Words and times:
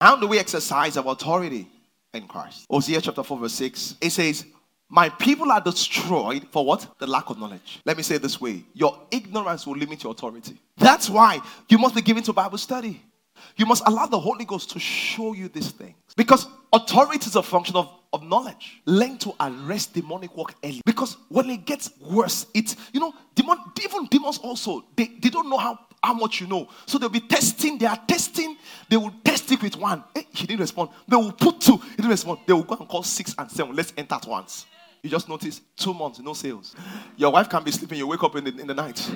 How 0.00 0.16
do 0.16 0.26
we 0.26 0.38
exercise 0.38 0.96
our 0.96 1.12
authority 1.12 1.68
in 2.14 2.26
Christ? 2.26 2.66
Hosea 2.70 3.00
chapter 3.02 3.22
4, 3.22 3.38
verse 3.38 3.52
6. 3.52 3.96
It 4.00 4.10
says, 4.10 4.46
My 4.88 5.10
people 5.10 5.52
are 5.52 5.60
destroyed 5.60 6.46
for 6.50 6.64
what? 6.64 6.86
The 6.98 7.06
lack 7.06 7.28
of 7.28 7.38
knowledge. 7.38 7.80
Let 7.84 7.98
me 7.98 8.02
say 8.02 8.16
this 8.16 8.40
way 8.40 8.64
Your 8.72 8.98
ignorance 9.10 9.66
will 9.66 9.76
limit 9.76 10.02
your 10.02 10.12
authority. 10.12 10.56
That's 10.78 11.10
why 11.10 11.40
you 11.68 11.76
must 11.76 11.94
be 11.94 12.00
given 12.00 12.22
to 12.24 12.32
Bible 12.32 12.58
study. 12.58 13.02
You 13.56 13.66
must 13.66 13.82
allow 13.86 14.06
the 14.06 14.18
Holy 14.18 14.44
Ghost 14.44 14.70
to 14.70 14.78
show 14.78 15.32
you 15.32 15.48
these 15.48 15.70
things. 15.70 15.94
Because 16.16 16.46
authority 16.72 17.26
is 17.26 17.36
a 17.36 17.42
function 17.42 17.76
of, 17.76 17.90
of 18.12 18.22
knowledge. 18.22 18.80
Learn 18.86 19.18
to 19.18 19.34
arrest 19.40 19.94
demonic 19.94 20.36
work 20.36 20.54
early. 20.64 20.80
Because 20.84 21.16
when 21.28 21.48
it 21.50 21.64
gets 21.64 21.90
worse, 22.00 22.46
it's, 22.54 22.76
you 22.92 23.00
know, 23.00 23.14
demon, 23.34 23.58
even 23.82 24.06
demons 24.06 24.38
also, 24.38 24.84
they, 24.96 25.06
they 25.20 25.30
don't 25.30 25.48
know 25.48 25.58
how, 25.58 25.78
how 26.02 26.14
much 26.14 26.40
you 26.40 26.46
know. 26.46 26.68
So 26.86 26.98
they'll 26.98 27.08
be 27.08 27.20
testing, 27.20 27.78
they 27.78 27.86
are 27.86 28.00
testing, 28.06 28.56
they 28.88 28.96
will 28.96 29.12
test 29.24 29.50
it 29.52 29.62
with 29.62 29.76
one. 29.76 30.02
Hey, 30.14 30.26
he 30.32 30.46
didn't 30.46 30.60
respond. 30.60 30.90
They 31.06 31.16
will 31.16 31.32
put 31.32 31.60
two, 31.60 31.76
he 31.76 31.96
didn't 31.96 32.10
respond. 32.10 32.40
They 32.46 32.52
will 32.52 32.62
go 32.62 32.76
and 32.76 32.88
call 32.88 33.02
six 33.02 33.34
and 33.38 33.50
seven. 33.50 33.74
Let's 33.74 33.92
enter 33.96 34.14
at 34.14 34.26
once. 34.26 34.66
You 35.02 35.10
just 35.10 35.28
notice 35.28 35.60
two 35.76 35.94
months, 35.94 36.18
no 36.20 36.34
sales. 36.34 36.74
Your 37.16 37.32
wife 37.32 37.48
can 37.48 37.64
be 37.64 37.70
sleeping, 37.70 37.98
you 37.98 38.06
wake 38.06 38.22
up 38.22 38.36
in 38.36 38.44
the, 38.44 38.58
in 38.58 38.66
the 38.66 38.74
night. 38.74 39.10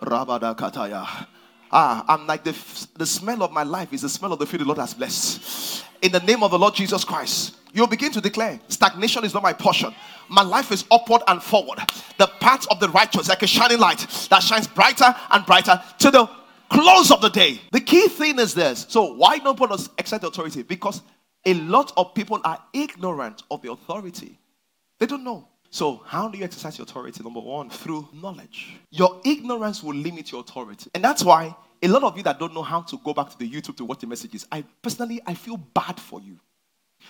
Rabada 0.00 0.56
kataya. 0.56 1.26
Ah, 1.70 2.04
I'm 2.06 2.26
like 2.26 2.44
the, 2.44 2.52
the 2.96 3.06
smell 3.06 3.42
of 3.42 3.50
my 3.50 3.62
life 3.62 3.92
is 3.92 4.02
the 4.02 4.08
smell 4.08 4.32
of 4.34 4.38
the 4.38 4.46
food 4.46 4.60
the 4.60 4.64
Lord 4.64 4.78
has 4.78 4.92
blessed. 4.92 5.84
In 6.02 6.10
the 6.10 6.20
name 6.20 6.42
of 6.42 6.50
the 6.50 6.58
Lord 6.58 6.74
Jesus 6.74 7.04
Christ, 7.04 7.56
you'll 7.72 7.86
begin 7.86 8.10
to 8.12 8.20
declare 8.20 8.60
stagnation 8.68 9.24
is 9.24 9.32
not 9.32 9.42
my 9.42 9.52
portion. 9.52 9.94
My 10.28 10.42
life 10.42 10.72
is 10.72 10.84
upward 10.90 11.22
and 11.28 11.40
forward. 11.40 11.78
The 12.18 12.26
path 12.40 12.66
of 12.70 12.80
the 12.80 12.88
righteous, 12.88 13.28
like 13.28 13.42
a 13.42 13.46
shining 13.46 13.78
light 13.78 13.98
that 14.28 14.42
shines 14.42 14.66
brighter 14.66 15.14
and 15.30 15.46
brighter 15.46 15.80
to 16.00 16.10
the 16.10 16.28
close 16.68 17.12
of 17.12 17.20
the 17.20 17.28
day. 17.28 17.60
The 17.70 17.80
key 17.80 18.08
thing 18.08 18.38
is 18.40 18.52
this. 18.52 18.86
So, 18.88 19.14
why 19.14 19.38
don't 19.38 19.56
put 19.56 19.70
us 19.70 19.88
authority? 19.96 20.62
Because 20.62 21.02
a 21.44 21.54
lot 21.54 21.92
of 21.96 22.14
people 22.14 22.40
are 22.44 22.60
ignorant 22.72 23.42
of 23.50 23.62
the 23.62 23.70
authority, 23.70 24.38
they 24.98 25.06
don't 25.06 25.24
know. 25.24 25.48
So, 25.70 26.02
how 26.04 26.28
do 26.28 26.36
you 26.36 26.44
exercise 26.44 26.78
your 26.78 26.84
authority? 26.84 27.22
Number 27.22 27.40
one, 27.40 27.70
through 27.70 28.08
knowledge. 28.12 28.76
Your 28.90 29.20
ignorance 29.24 29.82
will 29.82 29.94
limit 29.94 30.32
your 30.32 30.40
authority. 30.40 30.90
And 30.94 31.02
that's 31.02 31.24
why 31.24 31.56
a 31.82 31.88
lot 31.88 32.04
of 32.04 32.16
you 32.16 32.22
that 32.22 32.38
don't 32.38 32.54
know 32.54 32.62
how 32.62 32.80
to 32.82 32.96
go 32.98 33.12
back 33.12 33.28
to 33.30 33.38
the 33.38 33.50
YouTube 33.50 33.76
to 33.76 33.84
watch 33.84 34.00
the 34.00 34.06
messages, 34.06 34.46
I 34.50 34.62
personally 34.80 35.20
I 35.26 35.34
feel 35.34 35.56
bad 35.56 35.98
for 35.98 36.20
you. 36.20 36.38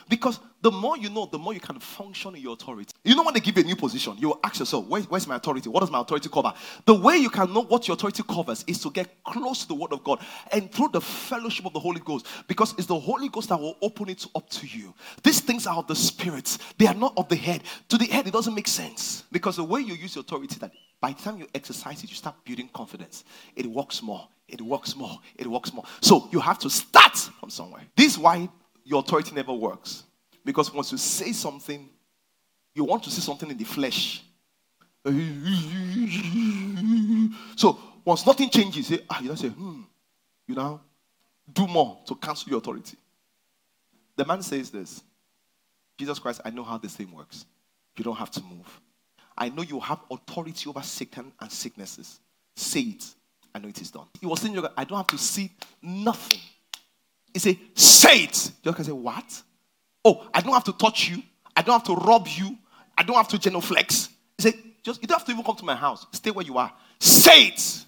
Because 0.08 0.40
the 0.60 0.70
more 0.70 0.96
you 0.96 1.10
know, 1.10 1.26
the 1.26 1.38
more 1.38 1.52
you 1.52 1.60
can 1.60 1.78
function 1.80 2.34
in 2.34 2.42
your 2.42 2.54
authority. 2.54 2.92
You 3.04 3.16
know 3.16 3.24
when 3.24 3.34
they 3.34 3.40
give 3.40 3.56
you 3.56 3.64
a 3.64 3.66
new 3.66 3.76
position, 3.76 4.16
you 4.18 4.38
ask 4.44 4.60
yourself, 4.60 4.86
Where, 4.86 5.02
where's 5.02 5.26
my 5.26 5.36
authority? 5.36 5.68
What 5.68 5.80
does 5.80 5.90
my 5.90 6.00
authority 6.00 6.28
cover? 6.28 6.52
The 6.84 6.94
way 6.94 7.16
you 7.16 7.30
can 7.30 7.52
know 7.52 7.62
what 7.62 7.88
your 7.88 7.96
authority 7.96 8.22
covers 8.22 8.64
is 8.66 8.80
to 8.82 8.90
get 8.90 9.22
close 9.24 9.62
to 9.62 9.68
the 9.68 9.74
Word 9.74 9.92
of 9.92 10.04
God 10.04 10.20
and 10.52 10.70
through 10.70 10.90
the 10.92 11.00
fellowship 11.00 11.66
of 11.66 11.72
the 11.72 11.80
Holy 11.80 12.00
Ghost. 12.00 12.26
Because 12.46 12.74
it's 12.78 12.86
the 12.86 12.98
Holy 12.98 13.28
Ghost 13.28 13.48
that 13.48 13.58
will 13.58 13.76
open 13.82 14.08
it 14.08 14.24
up 14.34 14.48
to 14.50 14.66
you. 14.66 14.94
These 15.22 15.40
things 15.40 15.66
are 15.66 15.76
of 15.76 15.86
the 15.86 15.96
spirits, 15.96 16.58
they 16.78 16.86
are 16.86 16.94
not 16.94 17.14
of 17.16 17.28
the 17.28 17.36
head. 17.36 17.62
To 17.88 17.98
the 17.98 18.06
head, 18.06 18.26
it 18.26 18.32
doesn't 18.32 18.54
make 18.54 18.68
sense. 18.68 19.24
Because 19.32 19.56
the 19.56 19.64
way 19.64 19.80
you 19.80 19.94
use 19.94 20.14
your 20.14 20.22
authority, 20.22 20.58
that 20.60 20.72
by 21.00 21.12
the 21.12 21.20
time 21.20 21.38
you 21.38 21.48
exercise 21.54 22.04
it, 22.04 22.10
you 22.10 22.16
start 22.16 22.36
building 22.44 22.70
confidence. 22.72 23.24
It 23.56 23.66
works 23.66 24.02
more. 24.02 24.28
It 24.46 24.60
works 24.60 24.94
more. 24.94 25.18
It 25.36 25.46
works 25.46 25.72
more. 25.72 25.84
So 26.00 26.28
you 26.30 26.38
have 26.38 26.58
to 26.60 26.70
start 26.70 27.16
from 27.16 27.50
somewhere. 27.50 27.82
This 27.96 28.12
is 28.12 28.18
why 28.18 28.48
your 28.84 29.00
authority 29.00 29.34
never 29.34 29.52
works. 29.52 30.04
Because 30.44 30.72
once 30.72 30.92
you 30.92 30.98
say 30.98 31.32
something, 31.32 31.88
you 32.74 32.84
want 32.84 33.02
to 33.04 33.10
say 33.10 33.20
something 33.20 33.50
in 33.50 33.56
the 33.56 33.64
flesh. 33.64 34.24
So 37.56 37.78
once 38.04 38.26
nothing 38.26 38.50
changes, 38.50 38.90
you 38.90 38.98
ah, 39.10 39.20
you 39.20 39.28
don't 39.28 39.36
say, 39.36 39.48
hmm, 39.48 39.82
you 40.46 40.54
know, 40.54 40.80
do 41.52 41.66
more 41.66 41.98
to 42.06 42.14
cancel 42.14 42.50
your 42.50 42.58
authority. 42.58 42.96
The 44.16 44.24
man 44.24 44.42
says 44.42 44.70
this 44.70 45.02
Jesus 45.98 46.18
Christ, 46.18 46.40
I 46.44 46.50
know 46.50 46.64
how 46.64 46.78
this 46.78 46.96
thing 46.96 47.12
works. 47.12 47.46
You 47.96 48.04
don't 48.04 48.16
have 48.16 48.30
to 48.32 48.42
move. 48.42 48.80
I 49.36 49.48
know 49.48 49.62
you 49.62 49.80
have 49.80 50.00
authority 50.10 50.68
over 50.68 50.82
Satan 50.82 51.32
and 51.40 51.50
sicknesses. 51.50 52.20
Say 52.54 52.80
it. 52.80 53.04
I 53.54 53.58
know 53.58 53.68
it 53.68 53.80
is 53.80 53.90
done. 53.90 54.06
He 54.20 54.26
was 54.26 54.40
saying, 54.40 54.58
I 54.76 54.84
don't 54.84 54.98
have 54.98 55.06
to 55.08 55.18
see 55.18 55.50
nothing. 55.82 56.40
He 57.32 57.38
said, 57.38 57.58
Say 57.74 58.24
it. 58.24 58.52
You 58.62 58.72
can 58.72 58.84
say, 58.84 58.92
What? 58.92 59.42
Oh, 60.04 60.26
I 60.34 60.40
don't 60.40 60.52
have 60.52 60.64
to 60.64 60.72
touch 60.72 61.08
you. 61.08 61.22
I 61.54 61.62
don't 61.62 61.74
have 61.74 61.84
to 61.84 61.94
rob 61.94 62.26
you. 62.28 62.56
I 62.96 63.02
don't 63.02 63.16
have 63.16 63.28
to 63.28 63.38
genuflex. 63.38 64.08
He 64.38 64.42
said, 64.42 64.54
just 64.82 65.00
you 65.00 65.08
don't 65.08 65.18
have 65.18 65.26
to 65.26 65.32
even 65.32 65.44
come 65.44 65.56
to 65.56 65.64
my 65.64 65.76
house. 65.76 66.06
Stay 66.12 66.30
where 66.30 66.44
you 66.44 66.58
are. 66.58 66.72
Say 66.98 67.48
it. 67.48 67.84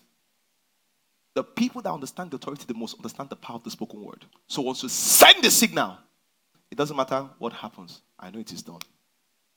The 1.35 1.43
people 1.43 1.83
that 1.83 1.91
understand 1.91 2.31
the 2.31 2.37
authority 2.37 2.65
the 2.67 2.75
most 2.75 2.97
understand 2.97 3.29
the 3.29 3.37
power 3.37 3.57
of 3.57 3.65
the 3.65 3.71
spoken 3.71 4.03
word. 4.03 4.25
So 4.47 4.63
once 4.63 4.83
you 4.83 4.89
send 4.89 5.43
the 5.43 5.51
signal, 5.51 5.99
it 6.71 6.79
doesn't 6.79 6.97
matter 6.97 7.29
what 7.39 7.53
happens. 7.53 8.03
I 8.19 8.31
know 8.31 8.39
it 8.39 8.53
is 8.53 8.63
done. 8.63 8.79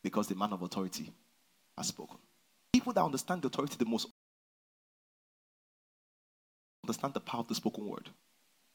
Because 0.02 0.28
the 0.28 0.36
man 0.36 0.54
of 0.54 0.64
authority 0.64 1.12
has 1.78 1.88
spoken. 1.88 2.18
People 2.74 2.94
that 2.94 3.04
understand 3.04 3.44
the 3.44 3.48
authority 3.48 3.76
the 3.78 3.86
most 3.86 4.08
understand 6.84 7.14
the 7.14 7.20
power 7.20 7.42
of 7.42 7.48
the 7.48 7.56
spoken 7.56 7.88
word. 7.88 8.10